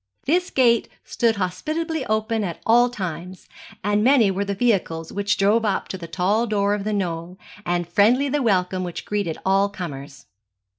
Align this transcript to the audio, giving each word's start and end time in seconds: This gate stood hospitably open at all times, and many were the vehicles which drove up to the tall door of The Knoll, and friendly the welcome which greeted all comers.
This 0.25 0.49
gate 0.49 0.89
stood 1.03 1.35
hospitably 1.35 2.03
open 2.07 2.43
at 2.43 2.59
all 2.65 2.89
times, 2.89 3.47
and 3.83 4.03
many 4.03 4.31
were 4.31 4.43
the 4.43 4.55
vehicles 4.55 5.11
which 5.13 5.37
drove 5.37 5.63
up 5.63 5.87
to 5.89 5.97
the 5.99 6.07
tall 6.07 6.47
door 6.47 6.73
of 6.73 6.85
The 6.85 6.93
Knoll, 6.93 7.37
and 7.67 7.87
friendly 7.87 8.27
the 8.27 8.41
welcome 8.41 8.83
which 8.83 9.05
greeted 9.05 9.37
all 9.45 9.69
comers. 9.69 10.25